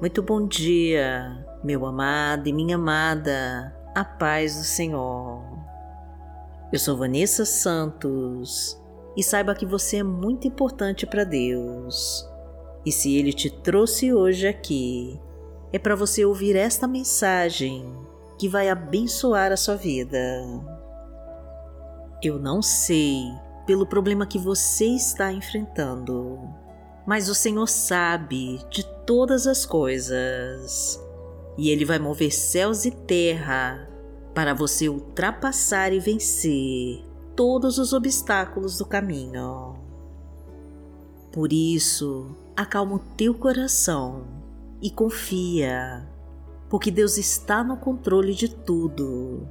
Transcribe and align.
Muito 0.00 0.22
bom 0.22 0.46
dia, 0.46 1.44
meu 1.64 1.84
amado 1.84 2.46
e 2.46 2.52
minha 2.52 2.76
amada, 2.76 3.76
a 3.96 4.04
paz 4.04 4.56
do 4.56 4.62
Senhor. 4.62 5.42
Eu 6.72 6.78
sou 6.78 6.96
Vanessa 6.96 7.44
Santos 7.44 8.80
e 9.16 9.24
saiba 9.24 9.56
que 9.56 9.66
você 9.66 9.96
é 9.96 10.02
muito 10.04 10.46
importante 10.46 11.04
para 11.04 11.24
Deus. 11.24 12.24
E 12.86 12.92
se 12.92 13.16
Ele 13.16 13.32
te 13.32 13.50
trouxe 13.50 14.12
hoje 14.14 14.46
aqui, 14.46 15.20
é 15.72 15.80
para 15.80 15.96
você 15.96 16.24
ouvir 16.24 16.54
esta 16.54 16.86
mensagem 16.86 17.92
que 18.38 18.48
vai 18.48 18.68
abençoar 18.68 19.50
a 19.50 19.56
sua 19.56 19.74
vida. 19.74 20.44
Eu 22.22 22.38
não 22.38 22.62
sei 22.62 23.24
pelo 23.66 23.84
problema 23.84 24.28
que 24.28 24.38
você 24.38 24.84
está 24.84 25.32
enfrentando 25.32 26.38
mas 27.08 27.30
o 27.30 27.34
Senhor 27.34 27.66
sabe 27.66 28.60
de 28.68 28.84
todas 29.06 29.46
as 29.46 29.64
coisas. 29.64 31.02
E 31.56 31.70
Ele 31.70 31.86
vai 31.86 31.98
mover 31.98 32.30
céus 32.30 32.84
e 32.84 32.90
terra 32.90 33.88
para 34.34 34.52
você 34.52 34.90
ultrapassar 34.90 35.90
e 35.90 35.98
vencer 35.98 37.02
todos 37.34 37.78
os 37.78 37.94
obstáculos 37.94 38.76
do 38.76 38.84
caminho. 38.84 39.78
Por 41.32 41.50
isso, 41.50 42.36
acalma 42.54 42.96
o 42.96 42.98
teu 42.98 43.32
coração 43.32 44.26
e 44.78 44.90
confia, 44.90 46.06
porque 46.68 46.90
Deus 46.90 47.16
está 47.16 47.64
no 47.64 47.78
controle 47.78 48.34
de 48.34 48.50
tudo. 48.50 49.48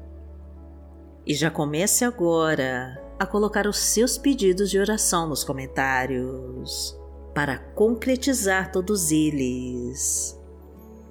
E 1.26 1.34
já 1.34 1.50
comece 1.50 2.06
agora 2.06 3.04
a 3.18 3.26
colocar 3.26 3.66
os 3.66 3.80
seus 3.80 4.16
pedidos 4.16 4.70
de 4.70 4.78
oração 4.78 5.28
nos 5.28 5.44
comentários 5.44 6.96
para 7.38 7.60
concretizar 7.60 8.72
todos 8.72 9.12
eles. 9.12 10.36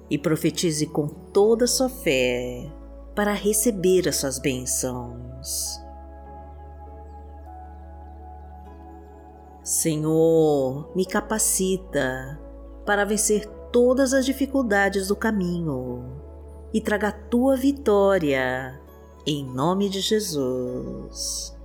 E 0.09 0.17
profetize 0.17 0.85
com 0.85 1.07
toda 1.07 1.63
a 1.63 1.67
sua 1.69 1.87
fé 1.87 2.69
para 3.15 3.31
receber 3.31 4.09
as 4.09 4.17
suas 4.17 4.37
bênçãos. 4.37 5.81
Senhor, 9.63 10.91
me 10.93 11.05
capacita 11.05 12.37
para 12.85 13.05
vencer 13.05 13.45
todas 13.71 14.13
as 14.13 14.25
dificuldades 14.25 15.07
do 15.07 15.15
caminho 15.15 16.03
e 16.73 16.81
traga 16.81 17.07
a 17.07 17.13
tua 17.13 17.55
vitória, 17.55 18.77
em 19.25 19.45
nome 19.45 19.87
de 19.87 20.01
Jesus. 20.01 21.57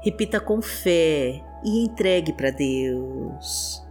Repita 0.00 0.40
com 0.40 0.62
fé 0.62 1.44
e 1.64 1.84
entregue 1.84 2.32
para 2.32 2.50
Deus. 2.50 3.82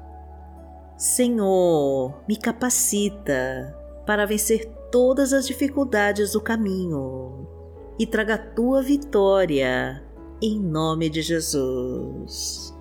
Senhor, 0.98 2.22
me 2.28 2.36
capacita 2.36 3.76
para 4.06 4.26
vencer 4.26 4.66
todas 4.92 5.34
as 5.34 5.46
dificuldades 5.46 6.32
do 6.32 6.42
caminho 6.42 7.48
e 8.00 8.08
traga 8.08 8.36
a 8.36 8.38
tua 8.38 8.82
vitória 8.82 10.04
em 10.42 10.60
nome 10.60 11.10
de 11.10 11.22
Jesus. 11.22 12.74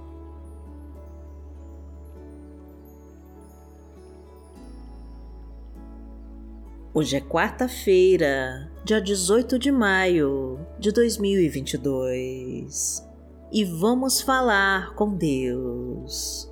Hoje 6.94 7.16
é 7.16 7.20
quarta-feira, 7.20 8.72
dia 8.82 9.02
18 9.02 9.58
de 9.58 9.70
maio 9.70 10.58
de 10.78 10.90
2022 10.90 13.06
e 13.50 13.64
vamos 13.64 14.20
falar 14.20 14.94
com 14.94 15.14
Deus. 15.14 16.50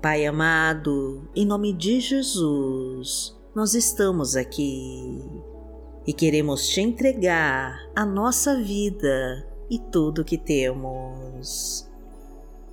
Pai 0.00 0.26
amado, 0.26 1.26
em 1.34 1.46
nome 1.46 1.72
de 1.72 1.98
Jesus, 1.98 3.34
nós 3.54 3.74
estamos 3.74 4.36
aqui 4.36 5.22
e 6.06 6.12
queremos 6.12 6.68
te 6.68 6.80
entregar 6.80 7.78
a 7.96 8.04
nossa 8.04 8.56
vida 8.60 9.48
e 9.70 9.78
tudo 9.78 10.24
que 10.24 10.36
temos. 10.36 11.88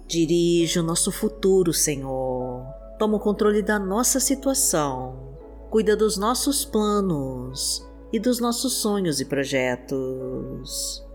Dirige 0.08 0.80
o 0.80 0.84
nosso 0.84 1.10
futuro, 1.10 1.72
Senhor. 1.72 2.66
Toma 3.00 3.16
o 3.16 3.20
controle 3.20 3.62
da 3.62 3.80
nossa 3.80 4.20
situação. 4.20 5.38
Cuida 5.70 5.96
dos 5.96 6.18
nossos 6.18 6.66
planos 6.66 7.90
e 8.12 8.20
dos 8.20 8.40
nossos 8.40 8.74
sonhos 8.74 9.20
e 9.20 9.26
projetos. 9.26 11.06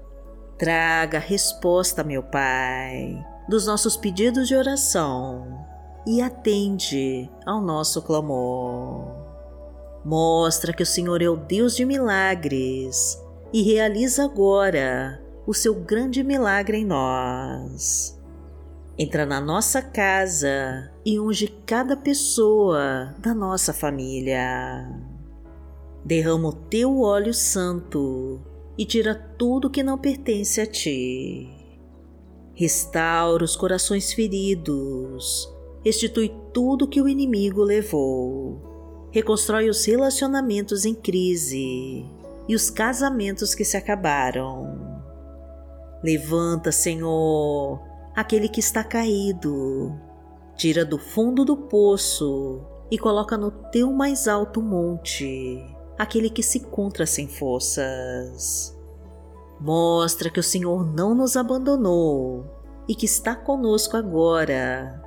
Traga 0.59 1.19
resposta, 1.19 2.03
meu 2.03 2.23
Pai, 2.23 3.23
dos 3.49 3.67
nossos 3.67 3.97
pedidos 3.97 4.49
de 4.49 4.57
oração 4.57 5.67
e 6.07 6.23
atende 6.23 7.31
ao 7.45 7.61
nosso 7.61 8.01
clamor. 8.01 9.27
Mostra 10.05 10.73
que 10.73 10.83
o 10.83 10.87
Senhor 10.87 11.21
é 11.21 11.29
o 11.29 11.37
Deus 11.37 11.77
de 11.77 11.85
milagres 11.85 13.21
e 13.53 13.63
realiza 13.63 14.25
agora 14.25 15.21
o 15.47 15.53
seu 15.53 15.75
grande 15.75 16.23
milagre 16.23 16.79
em 16.79 16.85
nós. 16.85 18.17
Entra 18.99 19.27
na 19.27 19.41
nossa 19.41 19.83
casa 19.83 20.91
e 21.05 21.21
unge 21.21 21.49
cada 21.67 21.97
pessoa 21.97 23.15
da 23.19 23.35
nossa 23.35 23.75
família 23.75 25.16
derrama 26.07 26.51
o 26.51 26.53
teu 26.53 27.01
óleo 27.01 27.35
santo 27.35 28.41
e 28.79 28.87
tira 28.87 29.13
tudo 29.13 29.69
que 29.69 29.83
não 29.83 29.99
pertence 29.99 30.61
a 30.61 30.67
ti. 30.67 31.51
Restaura 32.55 33.43
os 33.43 33.57
corações 33.57 34.13
feridos, 34.13 35.53
restitui 35.85 36.33
tudo 36.55 36.87
que 36.87 37.03
o 37.03 37.09
inimigo 37.09 37.61
levou, 37.61 39.09
reconstrói 39.11 39.69
os 39.69 39.85
relacionamentos 39.85 40.85
em 40.85 40.95
crise 40.95 42.07
e 42.49 42.55
os 42.55 42.71
casamentos 42.71 43.53
que 43.53 43.65
se 43.65 43.77
acabaram. 43.77 45.03
Levanta, 46.05 46.71
Senhor, 46.71 47.83
aquele 48.15 48.49
que 48.49 48.61
está 48.61 48.85
caído, 48.85 49.93
tira 50.55 50.85
do 50.85 50.99
fundo 50.99 51.45
do 51.45 51.57
poço 51.57 52.65
e 52.93 52.97
coloca 52.97 53.37
no 53.37 53.51
teu 53.51 53.93
mais 53.93 54.29
alto 54.29 54.63
monte 54.63 55.76
aquele 55.99 56.31
que 56.31 56.43
se 56.43 56.59
encontra 56.59 57.07
sem 57.07 57.29
forças. 57.29 58.77
Mostra 59.61 60.31
que 60.31 60.41
o 60.41 60.43
Senhor 60.43 60.85
não 60.85 61.15
nos 61.15 61.37
abandonou 61.37 62.45
e 62.89 62.95
que 62.95 63.07
está 63.07 63.35
conosco 63.35 63.97
agora, 63.97 65.03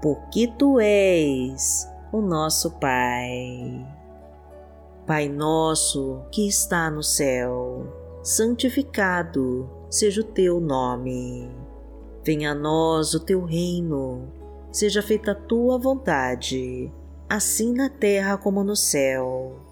porque 0.00 0.48
Tu 0.58 0.80
és 0.80 1.86
o 2.12 2.20
nosso 2.20 2.70
Pai. 2.78 3.86
Pai 5.06 5.28
nosso 5.28 6.22
que 6.30 6.48
está 6.48 6.90
no 6.90 7.02
céu, 7.02 7.86
santificado 8.22 9.68
seja 9.90 10.22
o 10.22 10.24
Teu 10.24 10.58
nome. 10.60 11.50
Venha 12.24 12.52
a 12.52 12.54
nós 12.54 13.14
o 13.14 13.20
Teu 13.20 13.44
reino, 13.44 14.32
seja 14.70 15.02
feita 15.02 15.32
a 15.32 15.34
Tua 15.34 15.76
vontade, 15.76 16.90
assim 17.28 17.74
na 17.74 17.90
terra 17.90 18.38
como 18.38 18.64
no 18.64 18.76
céu. 18.76 19.71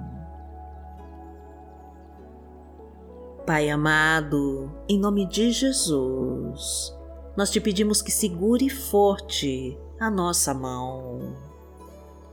Pai 3.51 3.69
amado, 3.69 4.71
em 4.87 4.97
nome 4.97 5.27
de 5.27 5.51
Jesus, 5.51 6.95
nós 7.35 7.49
te 7.51 7.59
pedimos 7.59 8.01
que 8.01 8.09
segure 8.09 8.69
forte 8.69 9.77
a 9.99 10.09
nossa 10.09 10.53
mão. 10.53 11.35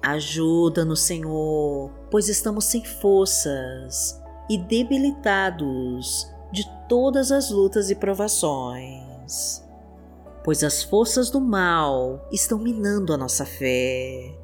Ajuda-nos, 0.00 1.00
Senhor, 1.00 1.90
pois 2.08 2.28
estamos 2.28 2.66
sem 2.66 2.84
forças 2.84 4.16
e 4.48 4.56
debilitados 4.56 6.30
de 6.52 6.64
todas 6.88 7.32
as 7.32 7.50
lutas 7.50 7.90
e 7.90 7.96
provações. 7.96 9.60
Pois 10.44 10.62
as 10.62 10.84
forças 10.84 11.30
do 11.30 11.40
mal 11.40 12.28
estão 12.30 12.60
minando 12.60 13.12
a 13.12 13.16
nossa 13.16 13.44
fé 13.44 14.38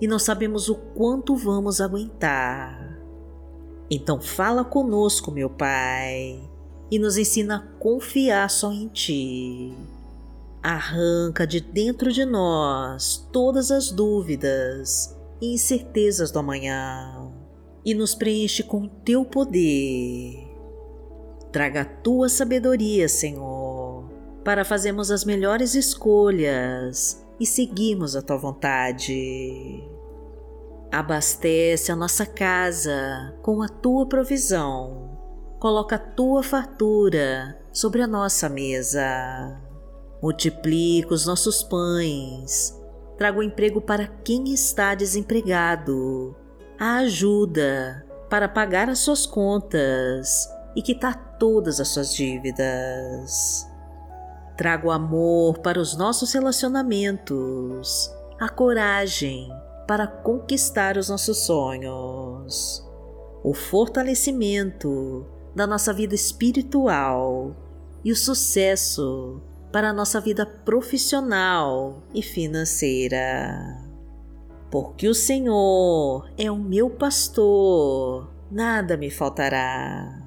e 0.00 0.06
não 0.06 0.20
sabemos 0.20 0.68
o 0.68 0.76
quanto 0.76 1.34
vamos 1.34 1.80
aguentar. 1.80 2.81
Então 3.94 4.18
fala 4.18 4.64
conosco, 4.64 5.30
meu 5.30 5.50
Pai, 5.50 6.40
e 6.90 6.98
nos 6.98 7.18
ensina 7.18 7.56
a 7.56 7.78
confiar 7.78 8.48
só 8.48 8.72
em 8.72 8.88
Ti. 8.88 9.76
Arranca 10.62 11.46
de 11.46 11.60
dentro 11.60 12.10
de 12.10 12.24
nós 12.24 13.28
todas 13.30 13.70
as 13.70 13.90
dúvidas 13.90 15.14
e 15.42 15.52
incertezas 15.52 16.30
do 16.30 16.38
amanhã 16.38 17.30
e 17.84 17.92
nos 17.92 18.14
preenche 18.14 18.62
com 18.62 18.88
teu 18.88 19.26
poder. 19.26 20.42
Traga 21.52 21.82
a 21.82 21.84
tua 21.84 22.30
sabedoria, 22.30 23.10
Senhor, 23.10 24.08
para 24.42 24.64
fazermos 24.64 25.10
as 25.10 25.22
melhores 25.22 25.74
escolhas 25.74 27.22
e 27.38 27.44
seguirmos 27.44 28.16
a 28.16 28.22
tua 28.22 28.38
vontade. 28.38 29.84
Abastece 30.92 31.90
a 31.90 31.96
nossa 31.96 32.26
casa 32.26 33.34
com 33.40 33.62
a 33.62 33.66
tua 33.66 34.06
provisão. 34.06 35.18
Coloca 35.58 35.96
a 35.96 35.98
tua 35.98 36.42
fartura 36.42 37.58
sobre 37.72 38.02
a 38.02 38.06
nossa 38.06 38.46
mesa. 38.50 39.58
Multiplica 40.22 41.14
os 41.14 41.24
nossos 41.24 41.62
pães. 41.62 42.78
Traga 43.16 43.38
o 43.38 43.42
emprego 43.42 43.80
para 43.80 44.06
quem 44.06 44.52
está 44.52 44.94
desempregado. 44.94 46.36
A 46.78 46.96
ajuda 46.96 48.06
para 48.28 48.46
pagar 48.46 48.90
as 48.90 48.98
suas 48.98 49.24
contas 49.24 50.46
e 50.76 50.82
quitar 50.82 51.38
todas 51.38 51.80
as 51.80 51.88
suas 51.88 52.14
dívidas. 52.14 53.66
Traga 54.58 54.88
o 54.88 54.90
amor 54.90 55.60
para 55.60 55.80
os 55.80 55.96
nossos 55.96 56.34
relacionamentos, 56.34 58.14
a 58.38 58.50
coragem 58.50 59.50
para 59.86 60.06
conquistar 60.06 60.96
os 60.96 61.08
nossos 61.08 61.38
sonhos, 61.38 62.86
o 63.42 63.52
fortalecimento 63.52 65.26
da 65.54 65.66
nossa 65.66 65.92
vida 65.92 66.14
espiritual 66.14 67.56
e 68.04 68.12
o 68.12 68.16
sucesso 68.16 69.40
para 69.72 69.90
a 69.90 69.92
nossa 69.92 70.20
vida 70.20 70.44
profissional 70.44 72.02
e 72.14 72.22
financeira. 72.22 73.82
Porque 74.70 75.08
o 75.08 75.14
Senhor 75.14 76.30
é 76.38 76.50
o 76.50 76.56
meu 76.56 76.88
pastor, 76.88 78.30
nada 78.50 78.96
me 78.96 79.10
faltará. 79.10 80.22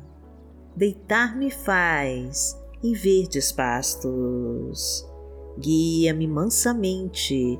Deitar-me 0.75 1.50
faz 1.50 2.56
em 2.84 2.94
verdes 2.94 3.52
pastos. 3.52 5.07
Guia-me 5.57 6.28
mansamente 6.28 7.60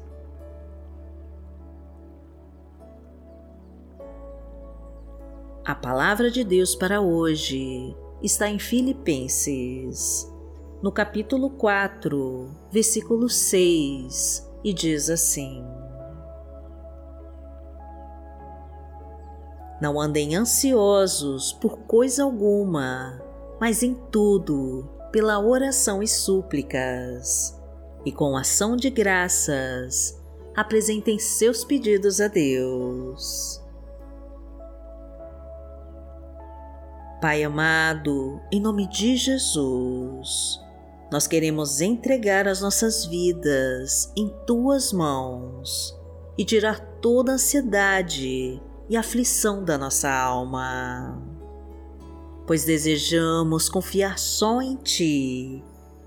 A 5.63 5.75
palavra 5.75 6.31
de 6.31 6.43
Deus 6.43 6.73
para 6.73 7.01
hoje 7.01 7.95
está 8.19 8.49
em 8.49 8.57
Filipenses, 8.57 10.27
no 10.81 10.91
capítulo 10.91 11.51
4, 11.51 12.49
versículo 12.71 13.29
6, 13.29 14.51
e 14.63 14.73
diz 14.73 15.07
assim: 15.07 15.63
Não 19.79 20.01
andem 20.01 20.35
ansiosos 20.35 21.53
por 21.53 21.77
coisa 21.81 22.23
alguma, 22.23 23.21
mas 23.59 23.83
em 23.83 23.93
tudo, 23.93 24.89
pela 25.11 25.39
oração 25.39 26.01
e 26.01 26.07
súplicas, 26.07 27.55
e 28.03 28.11
com 28.11 28.35
ação 28.35 28.75
de 28.75 28.89
graças, 28.89 30.19
apresentem 30.55 31.19
seus 31.19 31.63
pedidos 31.63 32.19
a 32.19 32.27
Deus. 32.27 33.60
Pai 37.21 37.43
amado, 37.43 38.41
em 38.51 38.59
nome 38.59 38.87
de 38.87 39.15
Jesus, 39.15 40.59
nós 41.11 41.27
queremos 41.27 41.79
entregar 41.79 42.47
as 42.47 42.61
nossas 42.61 43.05
vidas 43.05 44.11
em 44.17 44.27
tuas 44.47 44.91
mãos 44.91 45.95
e 46.35 46.43
tirar 46.43 46.79
toda 46.99 47.33
a 47.33 47.35
ansiedade 47.35 48.59
e 48.89 48.97
aflição 48.97 49.63
da 49.63 49.77
nossa 49.77 50.11
alma, 50.11 51.21
pois 52.47 52.65
desejamos 52.65 53.69
confiar 53.69 54.17
só 54.17 54.59
em 54.59 54.75
Ti 54.77 55.63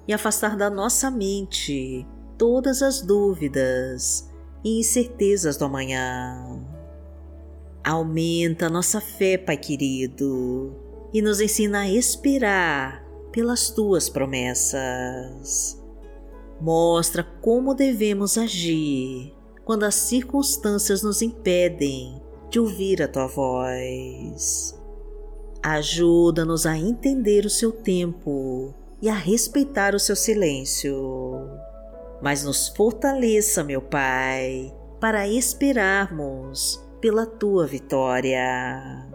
e 0.09 0.13
afastar 0.13 0.57
da 0.57 0.69
nossa 0.69 1.13
mente 1.13 2.05
todas 2.37 2.83
as 2.83 3.01
dúvidas 3.01 4.29
e 4.65 4.81
incertezas 4.81 5.57
do 5.57 5.65
amanhã. 5.65 6.61
Aumenta 7.85 8.69
nossa 8.69 9.01
fé, 9.01 9.39
Pai 9.39 9.57
querido 9.57 10.84
e 11.15 11.23
nos 11.23 11.41
ensina 11.41 11.83
a 11.83 11.89
esperar 11.89 13.07
pelas 13.31 13.71
tuas 13.71 14.09
promessas. 14.09 15.81
Mostra 16.61 17.23
como 17.23 17.73
devemos 17.73 18.37
agir 18.37 19.33
quando 19.65 19.85
as 19.85 19.95
circunstâncias 19.95 21.05
nos 21.05 21.23
impedem 21.23 22.21
de 22.51 22.59
ouvir 22.59 23.01
a 23.01 23.07
tua 23.07 23.29
voz. 23.29 24.77
Ajuda-nos 25.63 26.67
a 26.67 26.77
entender 26.77 27.47
o 27.47 27.51
seu 27.51 27.71
tempo 27.71 28.75
e 29.01 29.09
a 29.09 29.15
respeitar 29.15 29.95
o 29.95 30.01
seu 30.01 30.17
silêncio. 30.17 31.49
Mas 32.21 32.43
nos 32.43 32.69
fortaleça, 32.69 33.63
meu 33.63 33.81
Pai, 33.81 34.75
para 35.01 35.29
esperarmos 35.29 36.85
pela 37.01 37.25
tua 37.25 37.67
vitória 37.67 39.15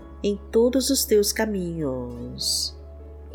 em 0.23 0.37
todos 0.51 0.89
os 0.89 1.05
teus 1.05 1.31
caminhos. 1.31 2.77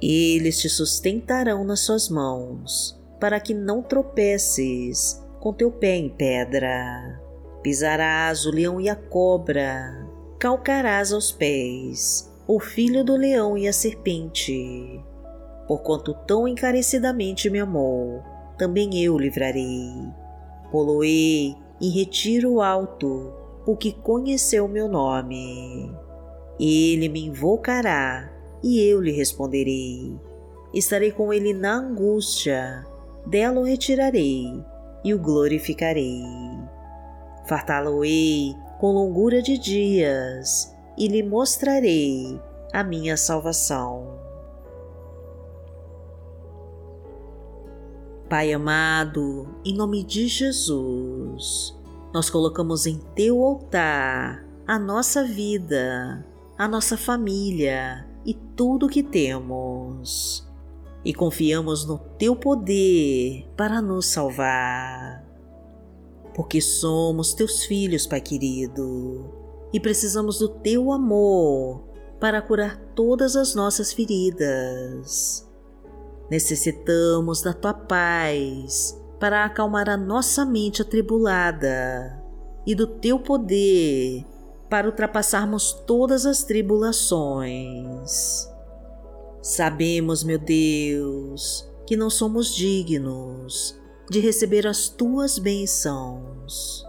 Eles 0.01 0.61
te 0.61 0.69
sustentarão 0.69 1.65
nas 1.65 1.81
suas 1.81 2.09
mãos, 2.09 3.01
para 3.19 3.41
que 3.41 3.55
não 3.55 3.83
tropeces 3.83 5.23
com 5.41 5.53
teu 5.53 5.71
pé 5.71 5.97
em 5.97 6.09
pedra. 6.09 7.21
Pisarás 7.63 8.47
o 8.47 8.51
leão 8.51 8.81
e 8.81 8.89
a 8.89 8.95
cobra, 8.95 10.07
calcarás 10.39 11.13
aos 11.13 11.33
pés 11.33 12.31
o 12.47 12.61
filho 12.61 13.03
do 13.03 13.17
leão 13.17 13.59
e 13.59 13.67
a 13.67 13.73
serpente. 13.73 15.03
Porquanto 15.67 16.15
tão 16.27 16.47
encarecidamente 16.47 17.51
me 17.51 17.59
amou, 17.59 18.23
também 18.57 19.03
eu 19.03 19.19
livrarei. 19.19 19.91
Poloei 20.71 21.57
em 21.81 21.91
retiro 21.91 22.61
alto, 22.61 23.33
porque 23.65 23.93
conheceu 23.93 24.69
meu 24.69 24.89
nome. 24.89 25.91
Ele 26.59 27.09
me 27.09 27.27
invocará 27.27 28.33
e 28.63 28.81
eu 28.81 29.01
lhe 29.01 29.13
responderei. 29.13 30.19
Estarei 30.73 31.13
com 31.13 31.33
ele 31.33 31.53
na 31.53 31.75
angústia, 31.75 32.87
dela 33.27 33.61
o 33.61 33.65
retirarei 33.65 34.63
e 35.05 35.15
o 35.15 35.19
glorificarei. 35.19 36.23
Fartá-lo-ei 37.47 38.55
com 38.79 38.93
longura 38.93 39.41
de 39.41 39.57
dias 39.57 40.75
e 40.99 41.09
lhe 41.09 41.23
mostrarei 41.23 42.41
a 42.73 42.83
minha 42.83 43.17
salvação. 43.17 44.19
Pai 48.29 48.53
amado, 48.53 49.47
em 49.65 49.73
nome 49.73 50.03
de 50.03 50.27
Jesus, 50.27 51.79
nós 52.13 52.29
colocamos 52.29 52.87
em 52.87 52.99
teu 53.15 53.41
altar 53.45 54.45
a 54.67 54.81
nossa 54.81 55.23
vida, 55.23 56.27
a 56.59 56.67
nossa 56.67 56.97
família 56.97 58.07
e 58.25 58.35
tudo 58.35 58.87
o 58.87 58.89
que 58.89 59.03
temos. 59.03 60.47
E 61.05 61.15
confiamos 61.15 61.87
no 61.87 61.99
teu 61.99 62.35
poder 62.35 63.49
para 63.57 63.81
nos 63.81 64.07
salvar. 64.07 65.25
Porque 66.35 66.61
somos 66.61 67.33
teus 67.33 67.65
filhos, 67.65 68.07
Pai 68.07 68.21
querido, 68.21 69.33
e 69.73 69.79
precisamos 69.79 70.39
do 70.39 70.49
teu 70.49 70.91
amor 70.91 71.85
para 72.19 72.43
curar 72.43 72.77
todas 72.95 73.37
as 73.37 73.55
nossas 73.55 73.93
feridas. 73.93 75.47
Necessitamos 76.31 77.41
da 77.41 77.53
tua 77.53 77.73
paz 77.73 79.01
para 79.21 79.45
acalmar 79.45 79.89
a 79.89 79.97
nossa 79.97 80.45
mente 80.45 80.83
atribulada 80.83 82.23
e 82.67 82.75
do 82.75 82.87
teu 82.87 83.19
poder 83.19 84.27
para 84.69 84.87
ultrapassarmos 84.87 85.73
todas 85.73 86.27
as 86.27 86.43
tribulações. 86.43 88.49
Sabemos, 89.41 90.25
meu 90.25 90.39
Deus, 90.39 91.69
que 91.87 91.97
não 91.97 92.11
somos 92.11 92.55
dignos 92.55 93.79
de 94.11 94.21
receber 94.21 94.67
as 94.67 94.89
tuas 94.89 95.39
bênçãos, 95.39 96.85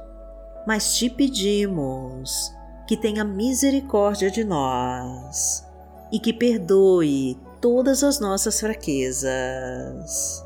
mas 0.66 0.96
te 0.96 1.10
pedimos 1.10 2.52
que 2.88 2.98
tenha 2.98 3.24
misericórdia 3.24 4.32
de 4.32 4.44
nós 4.44 5.64
e 6.12 6.20
que 6.20 6.34
perdoe 6.34 7.38
todas 7.62 8.04
as 8.04 8.20
nossas 8.20 8.60
fraquezas. 8.60 10.44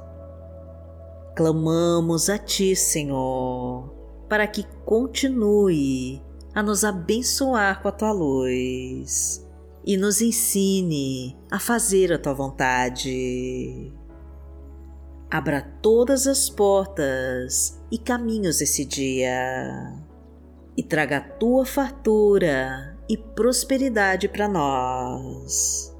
Clamamos 1.35 2.29
a 2.29 2.37
Ti, 2.37 2.75
Senhor, 2.75 3.89
para 4.27 4.47
que 4.47 4.63
continue 4.85 6.21
a 6.53 6.61
nos 6.61 6.83
abençoar 6.83 7.81
com 7.81 7.87
a 7.87 7.91
Tua 7.91 8.11
luz 8.11 9.47
e 9.85 9.97
nos 9.97 10.21
ensine 10.21 11.37
a 11.49 11.59
fazer 11.59 12.13
a 12.13 12.17
Tua 12.17 12.33
vontade. 12.33 13.93
Abra 15.29 15.61
todas 15.81 16.27
as 16.27 16.49
portas 16.49 17.81
e 17.91 17.97
caminhos 17.97 18.61
esse 18.61 18.83
dia 18.85 20.03
e 20.75 20.83
traga 20.83 21.17
a 21.17 21.21
Tua 21.21 21.65
fartura 21.65 22.97
e 23.09 23.17
prosperidade 23.17 24.27
para 24.27 24.47
nós 24.47 25.91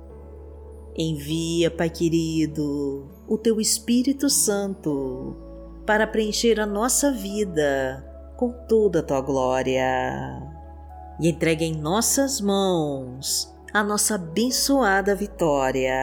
Envia, 0.98 1.72
Pai 1.72 1.90
querido, 1.90 3.10
o 3.28 3.38
teu 3.38 3.62
Espírito 3.62 4.30
Santo 4.30 5.38
para 5.86 6.06
preencher 6.06 6.60
a 6.60 6.66
nossa 6.66 7.12
vida 7.12 8.06
com 8.42 8.50
toda 8.68 9.02
a 9.02 9.04
tua 9.04 9.22
glória 9.22 10.42
e 11.20 11.30
entregue 11.30 11.64
em 11.64 11.76
nossas 11.76 12.42
mãos 12.42 13.56
a 13.72 13.84
nossa 13.84 14.16
abençoada 14.16 15.14
vitória. 15.14 15.94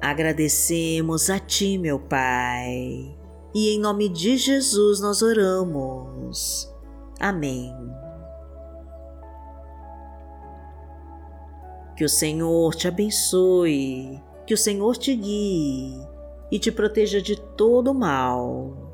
Agradecemos 0.00 1.30
a 1.30 1.38
Ti, 1.38 1.78
meu 1.78 2.00
Pai, 2.00 3.16
e 3.54 3.68
em 3.68 3.78
nome 3.78 4.08
de 4.08 4.36
Jesus 4.36 5.00
nós 5.00 5.22
oramos. 5.22 6.74
Amém. 7.20 7.72
Que 11.96 12.04
o 12.04 12.08
Senhor 12.08 12.74
te 12.74 12.88
abençoe, 12.88 14.20
que 14.44 14.54
o 14.54 14.58
Senhor 14.58 14.96
te 14.96 15.14
guie 15.14 16.04
e 16.50 16.58
te 16.58 16.72
proteja 16.72 17.22
de 17.22 17.40
todo 17.40 17.94
mal. 17.94 18.93